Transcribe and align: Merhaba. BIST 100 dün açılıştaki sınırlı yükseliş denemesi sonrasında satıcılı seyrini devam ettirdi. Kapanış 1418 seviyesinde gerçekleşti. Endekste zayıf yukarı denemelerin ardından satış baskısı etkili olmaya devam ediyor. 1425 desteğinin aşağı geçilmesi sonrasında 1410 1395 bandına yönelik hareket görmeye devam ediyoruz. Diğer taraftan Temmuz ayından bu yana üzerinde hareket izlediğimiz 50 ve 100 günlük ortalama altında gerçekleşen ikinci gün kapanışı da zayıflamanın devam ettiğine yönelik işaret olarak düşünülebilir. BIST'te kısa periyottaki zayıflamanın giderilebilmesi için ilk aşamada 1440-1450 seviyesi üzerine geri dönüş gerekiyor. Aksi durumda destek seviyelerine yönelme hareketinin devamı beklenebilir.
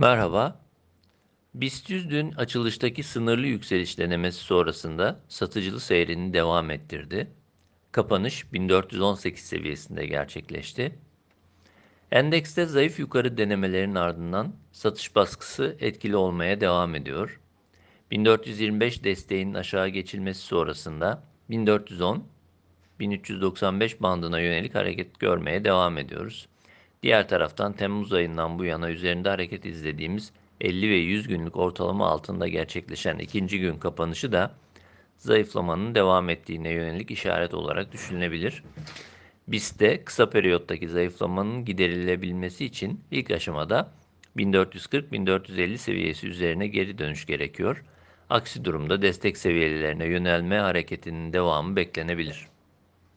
Merhaba. 0.00 0.60
BIST 1.54 1.90
100 1.90 2.10
dün 2.10 2.32
açılıştaki 2.32 3.02
sınırlı 3.02 3.46
yükseliş 3.46 3.98
denemesi 3.98 4.38
sonrasında 4.38 5.20
satıcılı 5.28 5.80
seyrini 5.80 6.32
devam 6.32 6.70
ettirdi. 6.70 7.30
Kapanış 7.92 8.52
1418 8.52 9.44
seviyesinde 9.44 10.06
gerçekleşti. 10.06 10.98
Endekste 12.12 12.66
zayıf 12.66 12.98
yukarı 12.98 13.38
denemelerin 13.38 13.94
ardından 13.94 14.54
satış 14.72 15.16
baskısı 15.16 15.76
etkili 15.80 16.16
olmaya 16.16 16.60
devam 16.60 16.94
ediyor. 16.94 17.40
1425 18.10 19.04
desteğinin 19.04 19.54
aşağı 19.54 19.88
geçilmesi 19.88 20.40
sonrasında 20.40 21.22
1410 21.50 22.24
1395 23.00 24.02
bandına 24.02 24.40
yönelik 24.40 24.74
hareket 24.74 25.20
görmeye 25.20 25.64
devam 25.64 25.98
ediyoruz. 25.98 26.48
Diğer 27.02 27.28
taraftan 27.28 27.72
Temmuz 27.72 28.12
ayından 28.12 28.58
bu 28.58 28.64
yana 28.64 28.90
üzerinde 28.90 29.28
hareket 29.28 29.66
izlediğimiz 29.66 30.32
50 30.60 30.90
ve 30.90 30.94
100 30.94 31.28
günlük 31.28 31.56
ortalama 31.56 32.08
altında 32.08 32.48
gerçekleşen 32.48 33.18
ikinci 33.18 33.60
gün 33.60 33.78
kapanışı 33.78 34.32
da 34.32 34.54
zayıflamanın 35.18 35.94
devam 35.94 36.28
ettiğine 36.28 36.70
yönelik 36.70 37.10
işaret 37.10 37.54
olarak 37.54 37.92
düşünülebilir. 37.92 38.62
BIST'te 39.48 40.04
kısa 40.04 40.30
periyottaki 40.30 40.88
zayıflamanın 40.88 41.64
giderilebilmesi 41.64 42.64
için 42.64 43.00
ilk 43.10 43.30
aşamada 43.30 43.90
1440-1450 44.36 45.78
seviyesi 45.78 46.28
üzerine 46.28 46.66
geri 46.66 46.98
dönüş 46.98 47.26
gerekiyor. 47.26 47.84
Aksi 48.30 48.64
durumda 48.64 49.02
destek 49.02 49.36
seviyelerine 49.36 50.06
yönelme 50.06 50.58
hareketinin 50.58 51.32
devamı 51.32 51.76
beklenebilir. 51.76 52.46